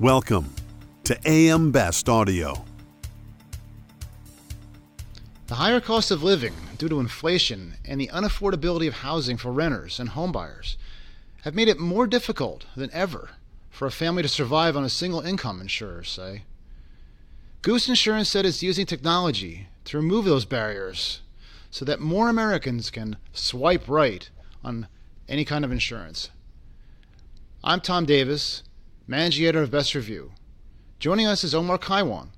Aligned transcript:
Welcome 0.00 0.54
to 1.02 1.18
AM 1.26 1.72
Best 1.72 2.08
Audio. 2.08 2.64
The 5.48 5.56
higher 5.56 5.80
cost 5.80 6.12
of 6.12 6.22
living 6.22 6.52
due 6.78 6.88
to 6.88 7.00
inflation 7.00 7.74
and 7.84 8.00
the 8.00 8.06
unaffordability 8.06 8.86
of 8.86 8.94
housing 8.94 9.36
for 9.36 9.50
renters 9.50 9.98
and 9.98 10.10
homebuyers 10.10 10.76
have 11.42 11.56
made 11.56 11.66
it 11.66 11.80
more 11.80 12.06
difficult 12.06 12.64
than 12.76 12.90
ever 12.92 13.30
for 13.70 13.88
a 13.88 13.90
family 13.90 14.22
to 14.22 14.28
survive 14.28 14.76
on 14.76 14.84
a 14.84 14.88
single 14.88 15.20
income, 15.20 15.60
insurers 15.60 16.08
say. 16.08 16.42
Goose 17.62 17.88
Insurance 17.88 18.28
said 18.28 18.46
it's 18.46 18.62
using 18.62 18.86
technology 18.86 19.66
to 19.86 19.96
remove 19.96 20.26
those 20.26 20.44
barriers 20.44 21.22
so 21.72 21.84
that 21.84 21.98
more 21.98 22.28
Americans 22.28 22.92
can 22.92 23.16
swipe 23.32 23.88
right 23.88 24.30
on 24.62 24.86
any 25.28 25.44
kind 25.44 25.64
of 25.64 25.72
insurance. 25.72 26.30
I'm 27.64 27.80
Tom 27.80 28.06
Davis 28.06 28.62
managing 29.08 29.46
editor 29.46 29.62
of 29.62 29.70
Best 29.70 29.94
Review. 29.94 30.32
Joining 30.98 31.26
us 31.26 31.42
is 31.42 31.54
Omar 31.54 31.78
Kaiwan, 31.78 32.30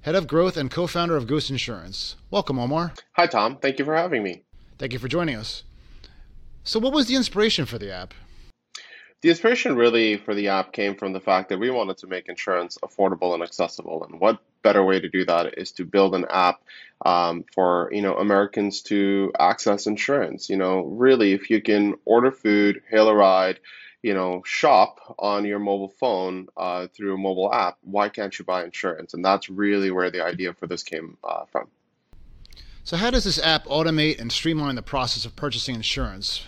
head 0.00 0.14
of 0.14 0.26
growth 0.26 0.56
and 0.56 0.70
co 0.70 0.86
founder 0.86 1.16
of 1.16 1.26
Goose 1.26 1.50
Insurance. 1.50 2.16
Welcome, 2.30 2.58
Omar. 2.58 2.94
Hi, 3.12 3.26
Tom. 3.26 3.58
Thank 3.58 3.78
you 3.78 3.84
for 3.84 3.94
having 3.94 4.22
me. 4.22 4.42
Thank 4.78 4.94
you 4.94 4.98
for 4.98 5.08
joining 5.08 5.36
us. 5.36 5.64
So, 6.64 6.80
what 6.80 6.94
was 6.94 7.08
the 7.08 7.14
inspiration 7.14 7.66
for 7.66 7.76
the 7.78 7.92
app? 7.92 8.14
The 9.20 9.28
inspiration 9.28 9.76
really 9.76 10.16
for 10.16 10.34
the 10.34 10.48
app 10.48 10.72
came 10.72 10.94
from 10.94 11.12
the 11.12 11.20
fact 11.20 11.50
that 11.50 11.58
we 11.58 11.70
wanted 11.70 11.98
to 11.98 12.06
make 12.06 12.28
insurance 12.28 12.78
affordable 12.82 13.34
and 13.34 13.42
accessible. 13.42 14.04
And 14.04 14.18
what 14.18 14.38
better 14.62 14.84
way 14.84 15.00
to 15.00 15.08
do 15.08 15.24
that 15.26 15.58
is 15.58 15.72
to 15.72 15.84
build 15.84 16.14
an 16.14 16.24
app 16.30 16.62
um, 17.04 17.44
for 17.54 17.90
you 17.92 18.00
know 18.00 18.16
Americans 18.16 18.80
to 18.82 19.30
access 19.38 19.86
insurance. 19.86 20.48
You 20.48 20.56
know, 20.56 20.84
really, 20.84 21.32
if 21.32 21.50
you 21.50 21.60
can 21.60 21.96
order 22.06 22.30
food, 22.30 22.80
hail 22.88 23.08
a 23.08 23.14
ride, 23.14 23.60
you 24.02 24.14
know, 24.14 24.42
shop 24.44 25.16
on 25.18 25.44
your 25.44 25.58
mobile 25.58 25.88
phone 25.88 26.48
uh, 26.56 26.86
through 26.88 27.14
a 27.14 27.18
mobile 27.18 27.52
app, 27.52 27.78
why 27.82 28.08
can't 28.08 28.38
you 28.38 28.44
buy 28.44 28.64
insurance? 28.64 29.14
And 29.14 29.24
that's 29.24 29.48
really 29.48 29.90
where 29.90 30.10
the 30.10 30.24
idea 30.24 30.52
for 30.52 30.66
this 30.66 30.82
came 30.82 31.16
uh, 31.24 31.44
from. 31.46 31.68
So, 32.84 32.96
how 32.96 33.10
does 33.10 33.24
this 33.24 33.38
app 33.38 33.66
automate 33.66 34.20
and 34.20 34.32
streamline 34.32 34.76
the 34.76 34.82
process 34.82 35.24
of 35.24 35.36
purchasing 35.36 35.74
insurance? 35.74 36.44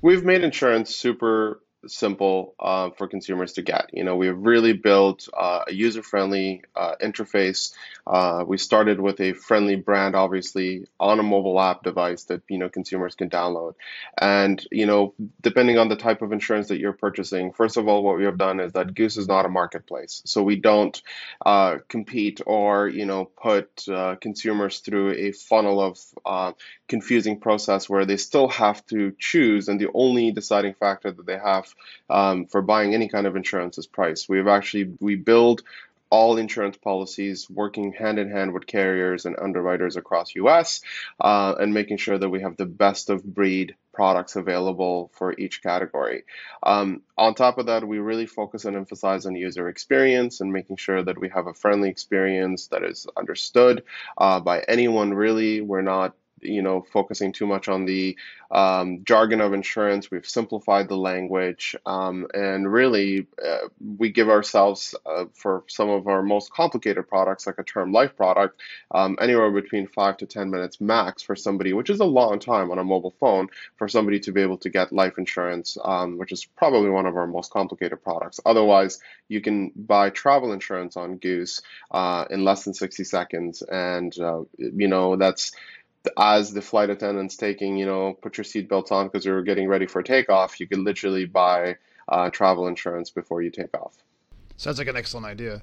We've 0.00 0.24
made 0.24 0.44
insurance 0.44 0.94
super 0.94 1.60
simple 1.86 2.54
uh, 2.58 2.90
for 2.90 3.06
consumers 3.06 3.52
to 3.54 3.62
get. 3.62 3.90
You 3.92 4.04
know, 4.04 4.16
we've 4.16 4.36
really 4.36 4.72
built 4.72 5.28
uh, 5.36 5.64
a 5.68 5.72
user-friendly 5.72 6.62
uh, 6.74 6.94
interface. 7.02 7.72
Uh, 8.06 8.44
we 8.46 8.58
started 8.58 9.00
with 9.00 9.20
a 9.20 9.32
friendly 9.32 9.76
brand, 9.76 10.16
obviously, 10.16 10.86
on 10.98 11.20
a 11.20 11.22
mobile 11.22 11.60
app 11.60 11.82
device 11.82 12.24
that 12.24 12.42
you 12.48 12.58
know 12.58 12.68
consumers 12.68 13.14
can 13.14 13.30
download. 13.30 13.74
And 14.20 14.64
you 14.70 14.86
know, 14.86 15.14
depending 15.40 15.78
on 15.78 15.88
the 15.88 15.96
type 15.96 16.22
of 16.22 16.32
insurance 16.32 16.68
that 16.68 16.78
you're 16.78 16.92
purchasing, 16.92 17.52
first 17.52 17.76
of 17.76 17.86
all, 17.86 18.02
what 18.02 18.18
we 18.18 18.24
have 18.24 18.38
done 18.38 18.60
is 18.60 18.72
that 18.72 18.94
Goose 18.94 19.16
is 19.16 19.28
not 19.28 19.46
a 19.46 19.50
marketplace, 19.50 20.22
so 20.24 20.42
we 20.42 20.56
don't 20.56 21.00
uh, 21.44 21.78
compete 21.88 22.40
or 22.46 22.88
you 22.88 23.06
know 23.06 23.26
put 23.26 23.88
uh, 23.88 24.16
consumers 24.16 24.80
through 24.80 25.12
a 25.12 25.32
funnel 25.32 25.80
of 25.80 26.54
confusing 26.88 27.38
process 27.38 27.88
where 27.88 28.06
they 28.06 28.16
still 28.16 28.48
have 28.48 28.84
to 28.86 29.12
choose, 29.18 29.68
and 29.68 29.80
the 29.80 29.90
only 29.94 30.32
deciding 30.32 30.74
factor 30.74 31.12
that 31.12 31.26
they 31.26 31.38
have 31.38 31.68
um, 32.10 32.46
for 32.46 32.62
buying 32.62 32.94
any 32.94 33.08
kind 33.08 33.26
of 33.26 33.36
insurance 33.36 33.78
is 33.78 33.86
price. 33.86 34.28
We've 34.28 34.46
actually 34.46 34.94
we 35.00 35.16
build 35.16 35.62
all 36.10 36.38
insurance 36.38 36.76
policies 36.76 37.48
working 37.50 37.92
hand 37.92 38.18
in 38.18 38.30
hand 38.30 38.52
with 38.52 38.66
carriers 38.66 39.26
and 39.26 39.36
underwriters 39.38 39.96
across 39.96 40.34
US 40.36 40.80
uh, 41.20 41.54
and 41.58 41.74
making 41.74 41.98
sure 41.98 42.18
that 42.18 42.28
we 42.28 42.40
have 42.40 42.56
the 42.56 42.66
best 42.66 43.10
of 43.10 43.22
breed 43.22 43.74
products 43.92 44.36
available 44.36 45.10
for 45.14 45.34
each 45.38 45.62
category. 45.62 46.24
Um, 46.62 47.02
on 47.16 47.34
top 47.34 47.58
of 47.58 47.66
that, 47.66 47.86
we 47.86 47.98
really 47.98 48.26
focus 48.26 48.64
and 48.64 48.76
emphasize 48.76 49.26
on 49.26 49.34
user 49.34 49.68
experience 49.68 50.40
and 50.40 50.52
making 50.52 50.76
sure 50.76 51.02
that 51.02 51.18
we 51.18 51.28
have 51.30 51.46
a 51.46 51.54
friendly 51.54 51.90
experience 51.90 52.68
that 52.68 52.84
is 52.84 53.06
understood 53.16 53.82
uh, 54.16 54.40
by 54.40 54.60
anyone 54.60 55.12
really. 55.12 55.60
We're 55.60 55.82
not 55.82 56.14
you 56.42 56.62
know, 56.62 56.86
focusing 56.92 57.32
too 57.32 57.46
much 57.46 57.68
on 57.68 57.84
the 57.84 58.16
um, 58.50 59.04
jargon 59.04 59.40
of 59.40 59.52
insurance. 59.52 60.10
We've 60.10 60.26
simplified 60.26 60.88
the 60.88 60.96
language, 60.96 61.76
um, 61.84 62.26
and 62.32 62.70
really, 62.70 63.26
uh, 63.44 63.68
we 63.98 64.10
give 64.10 64.28
ourselves 64.28 64.94
uh, 65.06 65.26
for 65.34 65.64
some 65.68 65.90
of 65.90 66.06
our 66.06 66.22
most 66.22 66.52
complicated 66.52 67.08
products, 67.08 67.46
like 67.46 67.58
a 67.58 67.64
term 67.64 67.92
life 67.92 68.16
product, 68.16 68.60
um, 68.90 69.18
anywhere 69.20 69.50
between 69.50 69.86
five 69.86 70.16
to 70.18 70.26
ten 70.26 70.50
minutes 70.50 70.80
max 70.80 71.22
for 71.22 71.36
somebody, 71.36 71.72
which 71.72 71.90
is 71.90 72.00
a 72.00 72.04
long 72.04 72.38
time 72.38 72.70
on 72.70 72.78
a 72.78 72.84
mobile 72.84 73.14
phone 73.20 73.48
for 73.76 73.88
somebody 73.88 74.20
to 74.20 74.32
be 74.32 74.40
able 74.40 74.58
to 74.58 74.70
get 74.70 74.92
life 74.92 75.18
insurance, 75.18 75.76
um, 75.84 76.18
which 76.18 76.32
is 76.32 76.44
probably 76.44 76.90
one 76.90 77.06
of 77.06 77.16
our 77.16 77.26
most 77.26 77.52
complicated 77.52 78.02
products. 78.02 78.40
Otherwise, 78.46 79.00
you 79.28 79.40
can 79.40 79.72
buy 79.76 80.10
travel 80.10 80.52
insurance 80.52 80.96
on 80.96 81.16
Goose 81.16 81.62
uh, 81.90 82.24
in 82.30 82.44
less 82.44 82.64
than 82.64 82.74
60 82.74 83.04
seconds, 83.04 83.62
and 83.62 84.18
uh, 84.18 84.42
you 84.56 84.88
know 84.88 85.16
that's 85.16 85.52
as 86.16 86.52
the 86.52 86.62
flight 86.62 86.90
attendant's 86.90 87.36
taking, 87.36 87.76
you 87.76 87.86
know, 87.86 88.14
put 88.14 88.38
your 88.38 88.44
seatbelt 88.44 88.92
on 88.92 89.06
because 89.06 89.24
you're 89.24 89.42
getting 89.42 89.68
ready 89.68 89.86
for 89.86 90.02
takeoff, 90.02 90.60
you 90.60 90.66
can 90.66 90.84
literally 90.84 91.26
buy 91.26 91.76
uh, 92.08 92.30
travel 92.30 92.66
insurance 92.66 93.10
before 93.10 93.42
you 93.42 93.50
take 93.50 93.74
off. 93.74 93.96
Sounds 94.56 94.78
like 94.78 94.88
an 94.88 94.96
excellent 94.96 95.26
idea. 95.26 95.62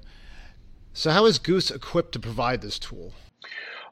So, 0.92 1.10
how 1.10 1.26
is 1.26 1.38
Goose 1.38 1.70
equipped 1.70 2.12
to 2.12 2.18
provide 2.18 2.62
this 2.62 2.78
tool? 2.78 3.12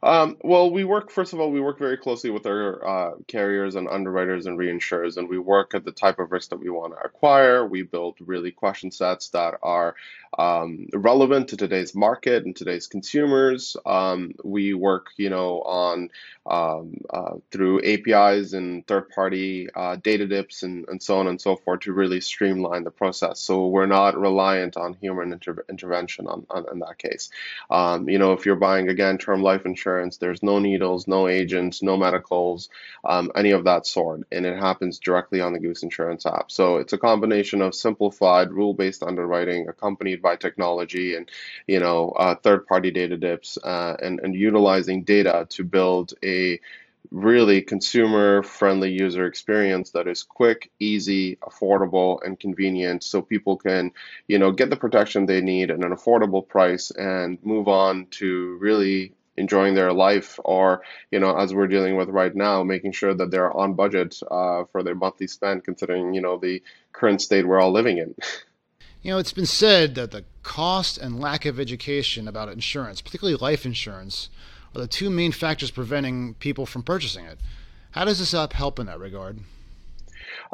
Um, 0.03 0.37
well, 0.43 0.71
we 0.71 0.85
work, 0.85 1.11
first 1.11 1.33
of 1.33 1.41
all, 1.41 1.51
we 1.51 1.63
work 1.63 1.79
very 1.79 1.97
closely 1.97 2.29
with 2.29 2.47
our 2.47 2.87
uh, 2.87 3.15
carriers 3.27 3.75
and 3.75 3.89
underwriters 3.89 4.45
and 4.45 4.59
reinsurers, 4.59 5.17
and 5.17 5.27
we 5.29 5.39
work 5.39 5.75
at 5.75 5.87
the 5.87 5.93
type 5.93 6.19
of 6.19 6.31
risk 6.31 6.51
that 6.51 6.61
we 6.61 6.69
want 6.69 6.93
to 6.93 7.03
acquire. 7.03 7.67
We 7.67 7.85
build 7.85 8.17
really 8.21 8.51
question 8.51 8.91
sets 8.91 9.31
that 9.31 9.55
are 9.63 9.97
um, 10.39 10.89
relevant 10.93 11.49
to 11.49 11.57
today's 11.57 11.95
market 11.95 12.45
and 12.45 12.55
today's 12.55 12.87
consumers. 12.87 13.77
Um, 13.87 14.35
we 14.43 14.75
work, 14.75 15.09
you 15.17 15.31
know, 15.31 15.63
on 15.63 16.11
um, 16.47 16.99
uh, 17.09 17.37
through 17.51 17.83
APIs 17.83 18.53
and 18.53 18.87
third-party 18.87 19.69
uh, 19.75 19.97
data 19.97 20.27
dips 20.27 20.63
and, 20.63 20.87
and 20.89 21.03
so 21.03 21.19
on 21.19 21.27
and 21.27 21.41
so 21.41 21.57
forth 21.57 21.81
to 21.81 21.93
really 21.93 22.21
streamline 22.21 22.85
the 22.85 22.91
process. 22.91 23.41
So 23.41 23.69
we're 23.69 23.87
not 23.87 24.19
reliant 24.19 24.77
on 24.77 24.95
human 24.95 25.33
inter- 25.33 25.65
intervention 25.71 26.27
on, 26.27 26.47
on, 26.51 26.67
in 26.71 26.81
that 26.81 26.99
case. 26.99 27.31
Um, 27.71 28.09
you 28.09 28.19
know, 28.19 28.33
if 28.33 28.45
you're 28.45 28.57
buying 28.57 28.89
again 28.89 29.17
term 29.17 29.43
life 29.43 29.65
insurance, 29.65 30.19
there's 30.19 30.43
no 30.43 30.59
needles, 30.59 31.09
no 31.09 31.29
agents, 31.29 31.83
no 31.83 31.97
medicals, 31.97 32.69
um, 33.05 33.33
any 33.35 33.53
of 33.53 33.65
that 33.65 33.87
sort, 33.87 34.23
and 34.31 34.45
it 34.45 34.59
happens 34.59 34.99
directly 34.99 35.41
on 35.41 35.53
the 35.55 35.59
Goose 35.59 35.83
Insurance 35.83 36.27
app. 36.27 36.51
So 36.51 36.77
it's 36.77 36.93
a 36.93 36.99
combination 36.99 37.63
of 37.63 37.75
simplified 37.75 38.53
rule-based 38.53 39.03
underwriting 39.03 39.69
accompanied 39.69 40.21
by 40.25 40.35
technology 40.35 41.15
and 41.15 41.31
you 41.69 41.79
know 41.79 42.11
uh, 42.11 42.35
third-party 42.35 42.91
data 42.91 43.17
dips 43.17 43.57
uh, 43.63 43.95
and 44.03 44.19
and 44.25 44.35
utilizing 44.35 45.05
data 45.05 45.47
to 45.51 45.63
build 45.63 46.15
a 46.25 46.59
really 47.11 47.63
consumer 47.63 48.43
friendly 48.43 48.91
user 48.91 49.27
experience 49.27 49.91
that 49.91 50.09
is 50.09 50.23
quick, 50.23 50.71
easy, 50.81 51.37
affordable, 51.37 52.19
and 52.25 52.41
convenient 52.41 53.05
so 53.05 53.23
people 53.23 53.57
can, 53.57 53.93
you 54.27 54.39
know, 54.39 54.51
get 54.51 54.71
the 54.71 54.77
protection 54.77 55.27
they 55.27 55.41
need 55.41 55.71
at 55.71 55.79
an 55.79 55.93
affordable 55.93 56.47
price 56.47 56.91
and 56.91 57.39
move 57.45 57.69
on 57.69 58.07
to 58.11 58.57
really 58.61 59.13
enjoying 59.37 59.75
their 59.75 59.93
life 59.93 60.39
or, 60.45 60.83
you 61.11 61.19
know, 61.21 61.37
as 61.37 61.53
we're 61.55 61.67
dealing 61.67 61.97
with 61.97 62.09
right 62.09 62.35
now, 62.35 62.63
making 62.63 62.93
sure 62.93 63.15
that 63.15 63.31
they're 63.31 63.55
on 63.57 63.75
budget 63.75 64.19
uh, 64.31 64.65
for 64.73 64.83
their 64.83 64.95
monthly 64.95 65.27
spend 65.27 65.65
considering, 65.65 66.15
you 66.15 66.21
know, 66.21 66.39
the 66.39 66.63
current 66.93 67.21
state 67.21 67.47
we're 67.47 67.61
all 67.61 67.73
living 67.73 67.99
in. 67.99 68.15
You 69.05 69.11
know, 69.11 69.19
it's 69.19 69.35
been 69.35 69.45
said 69.45 69.97
that 69.97 70.13
the 70.13 70.25
cost 70.43 70.97
and 70.97 71.21
lack 71.21 71.45
of 71.45 71.61
education 71.61 72.27
about 72.27 72.49
insurance, 72.49 73.03
particularly 73.03 73.37
life 73.37 73.67
insurance, 73.67 74.31
are 74.75 74.81
the 74.81 74.87
two 74.87 75.11
main 75.11 75.31
factors 75.31 75.71
preventing 75.71 76.33
people 76.35 76.65
from 76.65 76.83
purchasing 76.83 77.27
it. 77.27 77.39
How 77.91 78.07
does 78.07 78.19
this 78.19 78.33
app 78.33 78.55
help 78.55 78.79
in 78.79 78.87
that 78.87 78.99
regard? 78.99 79.41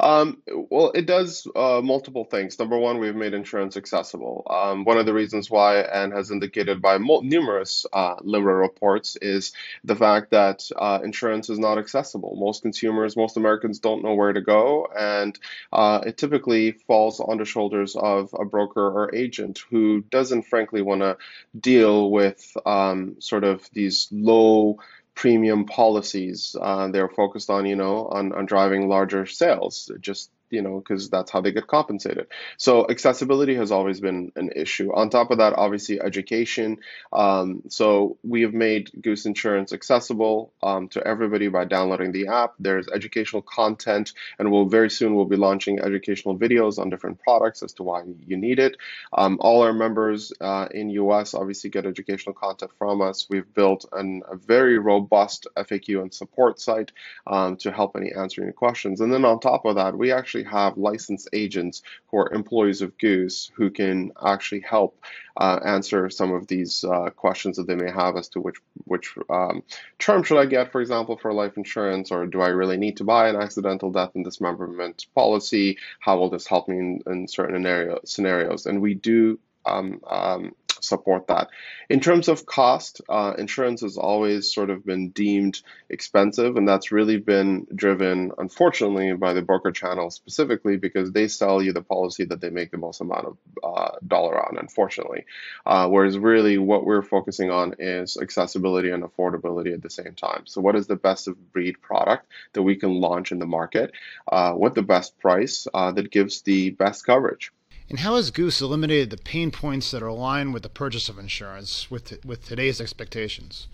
Um, 0.01 0.41
well, 0.47 0.91
it 0.95 1.05
does 1.05 1.47
uh, 1.55 1.79
multiple 1.83 2.25
things. 2.25 2.57
Number 2.57 2.77
one, 2.77 2.97
we've 2.97 3.15
made 3.15 3.35
insurance 3.35 3.77
accessible. 3.77 4.47
Um, 4.49 4.83
one 4.83 4.97
of 4.97 5.05
the 5.05 5.13
reasons 5.13 5.49
why, 5.49 5.81
and 5.81 6.11
has 6.11 6.31
indicated 6.31 6.81
by 6.81 6.97
numerous 6.97 7.85
uh, 7.93 8.15
LIMRA 8.15 8.59
reports, 8.59 9.15
is 9.21 9.53
the 9.83 9.95
fact 9.95 10.31
that 10.31 10.67
uh, 10.75 10.99
insurance 11.03 11.51
is 11.51 11.59
not 11.59 11.77
accessible. 11.77 12.35
Most 12.35 12.63
consumers, 12.63 13.15
most 13.15 13.37
Americans 13.37 13.77
don't 13.77 14.03
know 14.03 14.15
where 14.15 14.33
to 14.33 14.41
go, 14.41 14.87
and 14.87 15.37
uh, 15.71 16.01
it 16.03 16.17
typically 16.17 16.71
falls 16.71 17.19
on 17.19 17.37
the 17.37 17.45
shoulders 17.45 17.95
of 17.95 18.33
a 18.37 18.43
broker 18.43 18.87
or 18.87 19.13
agent 19.13 19.63
who 19.69 20.01
doesn't, 20.01 20.43
frankly, 20.43 20.81
want 20.81 21.01
to 21.01 21.17
deal 21.57 22.09
with 22.09 22.57
um, 22.65 23.17
sort 23.19 23.43
of 23.43 23.69
these 23.71 24.07
low 24.11 24.79
premium 25.15 25.65
policies. 25.65 26.55
Uh, 26.59 26.87
they're 26.89 27.09
focused 27.09 27.49
on, 27.49 27.65
you 27.65 27.75
know, 27.75 28.07
on, 28.07 28.33
on 28.33 28.45
driving 28.45 28.87
larger 28.87 29.25
sales. 29.25 29.91
Just 29.99 30.31
you 30.51 30.61
know, 30.61 30.79
because 30.79 31.09
that's 31.09 31.31
how 31.31 31.41
they 31.41 31.51
get 31.51 31.67
compensated. 31.67 32.27
So 32.57 32.87
accessibility 32.89 33.55
has 33.55 33.71
always 33.71 33.99
been 33.99 34.31
an 34.35 34.51
issue. 34.55 34.93
On 34.93 35.09
top 35.09 35.31
of 35.31 35.39
that, 35.39 35.53
obviously 35.53 35.99
education. 35.99 36.77
Um, 37.11 37.63
so 37.69 38.17
we 38.23 38.43
have 38.43 38.53
made 38.53 38.91
Goose 39.01 39.25
Insurance 39.25 39.73
accessible 39.73 40.53
um, 40.61 40.89
to 40.89 41.05
everybody 41.05 41.47
by 41.47 41.65
downloading 41.65 42.11
the 42.11 42.27
app. 42.27 42.53
There's 42.59 42.87
educational 42.87 43.41
content, 43.41 44.13
and 44.37 44.51
we'll 44.51 44.65
very 44.65 44.89
soon 44.89 45.15
we'll 45.15 45.25
be 45.25 45.37
launching 45.37 45.79
educational 45.79 46.37
videos 46.37 46.77
on 46.77 46.89
different 46.89 47.19
products 47.19 47.63
as 47.63 47.73
to 47.73 47.83
why 47.83 48.03
you 48.27 48.37
need 48.37 48.59
it. 48.59 48.77
Um, 49.13 49.37
all 49.39 49.63
our 49.63 49.73
members 49.73 50.33
uh, 50.41 50.67
in 50.71 50.89
US 50.89 51.33
obviously 51.33 51.69
get 51.69 51.85
educational 51.85 52.33
content 52.33 52.71
from 52.77 53.01
us. 53.01 53.27
We've 53.29 53.51
built 53.53 53.85
an, 53.91 54.23
a 54.29 54.35
very 54.35 54.77
robust 54.77 55.47
FAQ 55.57 56.01
and 56.01 56.13
support 56.13 56.59
site 56.59 56.91
um, 57.27 57.57
to 57.57 57.71
help 57.71 57.95
any 57.95 58.11
answering 58.13 58.51
questions. 58.53 59.01
And 59.01 59.11
then 59.11 59.25
on 59.25 59.39
top 59.39 59.65
of 59.65 59.75
that, 59.75 59.97
we 59.97 60.11
actually 60.11 60.40
have 60.43 60.77
licensed 60.77 61.29
agents 61.33 61.81
who 62.07 62.17
are 62.17 62.33
employees 62.33 62.81
of 62.81 62.97
Goose 62.97 63.51
who 63.55 63.69
can 63.69 64.11
actually 64.25 64.61
help 64.61 64.97
uh, 65.37 65.59
answer 65.65 66.09
some 66.09 66.33
of 66.33 66.47
these 66.47 66.83
uh, 66.83 67.09
questions 67.11 67.57
that 67.57 67.67
they 67.67 67.75
may 67.75 67.91
have 67.91 68.17
as 68.17 68.29
to 68.29 68.41
which 68.41 68.57
which 68.85 69.15
um, 69.29 69.63
term 69.99 70.23
should 70.23 70.39
I 70.39 70.45
get, 70.45 70.71
for 70.71 70.81
example, 70.81 71.17
for 71.17 71.33
life 71.33 71.57
insurance, 71.57 72.11
or 72.11 72.25
do 72.25 72.41
I 72.41 72.49
really 72.49 72.77
need 72.77 72.97
to 72.97 73.03
buy 73.03 73.29
an 73.29 73.35
accidental 73.35 73.91
death 73.91 74.11
and 74.15 74.25
dismemberment 74.25 75.05
policy? 75.15 75.77
How 75.99 76.17
will 76.17 76.29
this 76.29 76.47
help 76.47 76.67
me 76.67 76.77
in, 76.77 77.01
in 77.07 77.27
certain 77.27 77.97
scenarios? 78.05 78.65
And 78.65 78.81
we 78.81 78.93
do 78.93 79.39
um, 79.65 80.01
um, 80.09 80.55
support 80.81 81.27
that. 81.27 81.49
In 81.89 81.99
terms 81.99 82.27
of 82.27 82.45
cost, 82.45 83.01
uh, 83.09 83.33
insurance 83.37 83.81
has 83.81 83.97
always 83.97 84.53
sort 84.53 84.69
of 84.69 84.85
been 84.85 85.09
deemed 85.09 85.61
expensive, 85.89 86.57
and 86.57 86.67
that's 86.67 86.91
really 86.91 87.17
been 87.17 87.67
driven, 87.73 88.31
unfortunately, 88.37 89.13
by 89.13 89.33
the 89.33 89.41
broker 89.41 89.71
channel 89.71 90.09
specifically 90.09 90.77
because 90.77 91.11
they 91.11 91.27
sell 91.27 91.61
you 91.61 91.73
the 91.73 91.81
policy 91.81 92.25
that 92.25 92.41
they 92.41 92.49
make 92.49 92.71
the 92.71 92.77
most 92.77 93.01
amount 93.01 93.27
of 93.27 93.37
uh, 93.63 93.91
dollar 94.07 94.39
on, 94.39 94.57
unfortunately. 94.57 95.25
Uh, 95.65 95.87
whereas 95.87 96.17
really 96.17 96.57
what 96.57 96.85
we're 96.85 97.01
focusing 97.01 97.49
on 97.49 97.75
is 97.79 98.17
accessibility 98.17 98.89
and 98.89 99.03
affordability 99.03 99.73
at 99.73 99.81
the 99.81 99.89
same 99.89 100.13
time. 100.15 100.43
So, 100.45 100.61
what 100.61 100.75
is 100.75 100.87
the 100.87 100.95
best 100.95 101.27
of 101.27 101.51
breed 101.51 101.81
product 101.81 102.27
that 102.53 102.63
we 102.63 102.75
can 102.75 103.01
launch 103.01 103.31
in 103.31 103.39
the 103.39 103.45
market 103.45 103.91
uh, 104.31 104.53
with 104.57 104.75
the 104.75 104.81
best 104.81 105.19
price 105.19 105.67
uh, 105.73 105.91
that 105.91 106.11
gives 106.11 106.41
the 106.41 106.71
best 106.71 107.05
coverage? 107.05 107.51
And 107.91 107.99
how 107.99 108.15
has 108.15 108.31
Goose 108.31 108.61
eliminated 108.61 109.09
the 109.09 109.17
pain 109.17 109.51
points 109.51 109.91
that 109.91 110.01
are 110.01 110.07
aligned 110.07 110.53
with 110.53 110.63
the 110.63 110.69
purchase 110.69 111.09
of 111.09 111.19
insurance 111.19 111.91
with, 111.91 112.23
with 112.23 112.47
today's 112.47 112.79
expectations? 112.79 113.67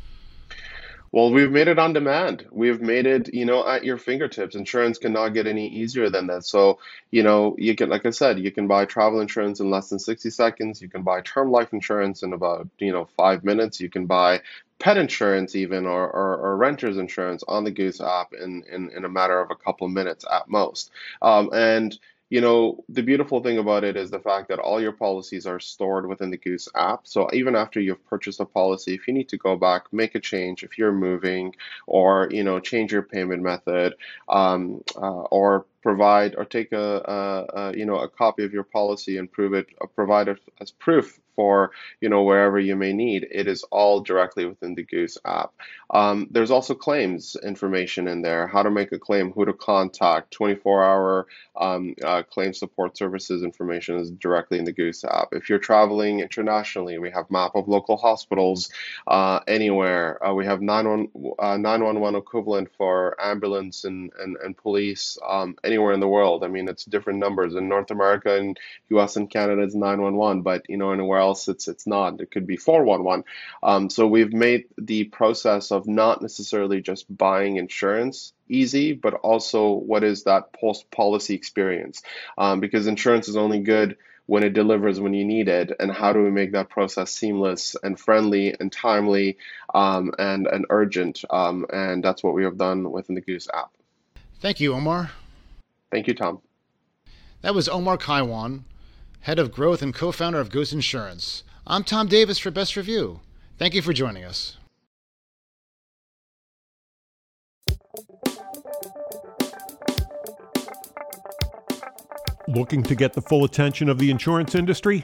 Well, 1.12 1.32
we've 1.32 1.52
made 1.52 1.68
it 1.68 1.78
on 1.78 1.94
demand. 1.94 2.48
We've 2.50 2.82
made 2.82 3.06
it, 3.06 3.32
you 3.32 3.46
know, 3.46 3.66
at 3.68 3.84
your 3.84 4.00
fingertips. 4.00 4.56
Insurance 4.56 4.98
cannot 4.98 5.36
get 5.36 5.46
any 5.46 5.68
easier 5.68 6.10
than 6.10 6.26
that. 6.28 6.46
So, 6.46 6.80
you 7.12 7.22
know, 7.22 7.56
you 7.60 7.76
can, 7.76 7.90
like 7.90 8.08
I 8.08 8.10
said, 8.10 8.40
you 8.40 8.50
can 8.50 8.66
buy 8.66 8.86
travel 8.86 9.22
insurance 9.22 9.60
in 9.60 9.70
less 9.70 9.90
than 9.90 10.00
60 10.00 10.32
seconds. 10.32 10.82
You 10.82 10.90
can 10.90 11.04
buy 11.04 11.22
term 11.22 11.52
life 11.52 11.72
insurance 11.72 12.24
in 12.24 12.34
about, 12.34 12.68
you 12.80 12.92
know, 12.92 13.06
five 13.06 13.44
minutes. 13.44 13.80
You 13.80 13.90
can 13.92 14.08
buy 14.08 14.42
pet 14.80 14.98
insurance 14.98 15.56
even 15.56 15.86
or, 15.86 16.10
or, 16.10 16.38
or 16.38 16.58
renter's 16.58 16.98
insurance 16.98 17.44
on 17.48 17.66
the 17.66 17.72
Goose 17.72 18.02
app 18.02 18.34
in, 18.34 18.64
in, 18.64 18.90
in 18.90 19.06
a 19.06 19.10
matter 19.10 19.40
of 19.40 19.52
a 19.52 19.56
couple 19.56 19.88
minutes 19.90 20.26
at 20.32 20.50
most. 20.50 20.90
Um, 21.22 21.52
and, 21.54 22.00
you 22.30 22.42
know, 22.42 22.84
the 22.90 23.02
beautiful 23.04 23.42
thing 23.42 23.58
about 23.58 23.84
it 23.86 23.96
is 23.96 24.12
the 24.12 24.20
fact 24.20 24.50
that 24.50 24.60
all 24.60 24.82
your 24.82 24.92
policies 24.92 25.48
are 25.48 25.60
stored 25.60 26.08
within 26.08 26.30
the 26.30 26.38
Goose 26.38 26.68
app. 26.76 27.08
So 27.08 27.30
even 27.34 27.56
after 27.56 27.80
you've 27.80 28.06
purchased 28.06 28.42
a 28.42 28.46
policy, 28.46 28.94
if 28.94 29.08
you 29.08 29.14
need 29.14 29.30
to 29.30 29.38
go 29.38 29.56
back, 29.56 29.84
make 29.94 30.16
a 30.16 30.20
change, 30.20 30.64
if 30.64 30.78
you're 30.78 30.92
moving, 30.92 31.56
or 31.86 32.28
you 32.32 32.44
know, 32.44 32.60
change 32.60 32.92
your 32.92 33.04
payment 33.04 33.44
method, 33.44 33.94
um, 34.28 34.84
uh, 34.98 35.24
or 35.32 35.66
provide 35.88 36.36
or 36.36 36.44
take 36.44 36.74
a, 36.74 37.02
a, 37.18 37.60
a, 37.60 37.78
you 37.78 37.86
know 37.86 38.00
a 38.00 38.10
copy 38.10 38.44
of 38.44 38.52
your 38.52 38.66
policy 38.66 39.16
and 39.18 39.32
prove 39.32 39.54
it, 39.54 39.68
uh, 39.80 39.86
provide 39.86 40.28
it 40.28 40.38
as 40.60 40.70
proof 40.70 41.18
for 41.38 41.72
you 42.02 42.10
know 42.10 42.24
wherever 42.24 42.60
you 42.60 42.76
may 42.76 42.92
need. 42.92 43.26
It 43.32 43.48
is 43.48 43.64
all 43.72 44.02
directly 44.02 44.44
within 44.44 44.76
the 44.76 44.84
Goose 44.84 45.18
app. 45.24 45.54
Um, 45.90 46.28
there's 46.32 46.52
also 46.52 46.74
claims 46.74 47.38
information 47.42 48.10
in 48.10 48.22
there, 48.22 48.48
how 48.48 48.64
to 48.64 48.70
make 48.70 48.92
a 48.92 49.00
claim, 49.00 49.32
who 49.32 49.46
to 49.46 49.54
contact, 49.54 50.38
24-hour 50.38 51.28
um, 51.56 51.96
uh, 52.04 52.24
claim 52.24 52.52
support 52.54 52.98
services 52.98 53.44
information 53.44 53.98
is 53.98 54.12
directly 54.12 54.58
in 54.58 54.66
the 54.66 54.74
Goose 54.74 55.06
app. 55.06 55.30
If 55.32 55.48
you're 55.48 55.60
traveling 55.60 56.20
internationally, 56.20 56.98
we 56.98 57.12
have 57.12 57.32
map 57.32 57.52
of 57.56 57.70
local 57.70 57.96
hospitals 57.96 58.70
uh, 59.08 59.40
anywhere. 59.48 60.26
Uh, 60.26 60.34
we 60.34 60.46
have 60.46 60.62
911 60.62 62.16
uh, 62.16 62.18
equivalent 62.18 62.70
for 62.78 63.16
ambulance 63.22 63.86
and, 63.86 64.12
and, 64.20 64.36
and 64.44 64.58
police 64.58 65.18
um, 65.26 65.56
anywhere 65.64 65.77
in 65.94 66.00
the 66.00 66.08
world. 66.08 66.44
I 66.44 66.48
mean, 66.48 66.68
it's 66.68 66.86
different 66.86 67.20
numbers. 67.20 67.56
In 67.56 67.70
North 67.70 67.92
America 67.92 68.36
and 68.36 68.60
US 68.90 69.16
and 69.16 69.30
Canada, 69.30 69.62
it's 69.62 69.76
911, 69.76 70.42
but 70.42 70.70
you 70.70 70.78
know, 70.78 70.92
anywhere 70.92 71.20
else 71.20 71.28
else 71.28 71.48
it's 71.48 71.68
it's 71.68 71.88
not. 71.88 72.20
It 72.22 72.32
could 72.32 72.48
be 72.48 72.58
411. 72.58 73.24
Um, 73.62 73.90
so 73.90 74.08
we've 74.08 74.34
made 74.34 74.66
the 74.78 75.06
process 75.06 75.72
of 75.72 75.88
not 75.88 76.22
necessarily 76.22 76.82
just 76.82 77.06
buying 77.16 77.58
insurance 77.58 78.34
easy, 78.50 78.94
but 78.94 79.14
also 79.14 79.72
what 79.74 80.04
is 80.04 80.24
that 80.24 80.54
post 80.54 80.90
policy 80.90 81.36
experience? 81.36 82.02
Um, 82.38 82.60
because 82.60 82.88
insurance 82.88 83.28
is 83.28 83.38
only 83.38 83.60
good 83.60 83.98
when 84.26 84.44
it 84.44 84.54
delivers 84.54 85.00
when 85.00 85.14
you 85.14 85.24
need 85.24 85.48
it 85.48 85.72
and 85.80 85.90
how 85.90 86.12
do 86.12 86.22
we 86.22 86.32
make 86.32 86.52
that 86.52 86.70
process 86.70 87.12
seamless 87.14 87.78
and 87.82 87.98
friendly 87.98 88.54
and 88.60 88.72
timely 88.72 89.38
um, 89.74 90.12
and, 90.20 90.48
and 90.48 90.66
urgent 90.70 91.24
um, 91.30 91.66
and 91.72 92.04
that's 92.04 92.22
what 92.24 92.34
we 92.34 92.44
have 92.44 92.58
done 92.58 92.92
within 92.92 93.16
the 93.16 93.22
goose 93.22 93.48
app 93.54 93.72
thank 94.42 94.60
you 94.60 94.74
omar 94.74 95.12
thank 95.92 96.08
you 96.08 96.14
tom 96.14 96.42
that 97.42 97.56
was 97.56 97.70
omar 97.70 97.98
kaiwan 97.98 98.66
head 99.28 99.40
of 99.40 99.52
growth 99.52 99.82
and 99.82 99.94
co 99.94 100.12
founder 100.14 100.40
of 100.40 100.50
Goose 100.50 100.72
Insurance. 100.72 101.44
I'm 101.66 101.84
Tom 101.84 102.08
Davis 102.08 102.40
for 102.40 102.50
Best 102.50 102.78
Review. 102.78 103.20
Thank 103.58 103.74
you 103.74 103.82
for 103.82 103.92
joining 103.92 104.24
us. 104.24 104.56
Looking 112.48 112.82
to 112.84 112.96
get 112.96 113.12
the 113.12 113.22
full 113.22 113.44
attention 113.44 113.90
of 113.90 114.00
the 114.00 114.10
insurance 114.10 114.56
industry? 114.56 115.04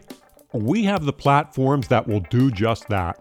We 0.53 0.85
have 0.85 1.03
the 1.03 1.12
platforms 1.12 1.89
that 1.89 2.07
will 2.07 2.21
do 2.21 2.50
just 2.50 2.88
that. 2.88 3.19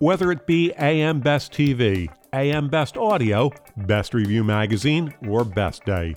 Whether 0.00 0.32
it 0.32 0.48
be 0.48 0.72
AM 0.72 1.20
Best 1.20 1.52
TV, 1.52 2.08
AM 2.32 2.68
Best 2.68 2.96
Audio, 2.96 3.52
Best 3.76 4.12
Review 4.12 4.42
Magazine, 4.42 5.14
or 5.28 5.44
Best 5.44 5.84
Day. 5.84 6.16